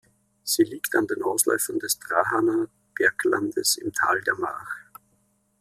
[0.41, 2.65] Sie liegt an den Ausläufern des Drahaner
[2.95, 4.75] Berglandes im Tal der March.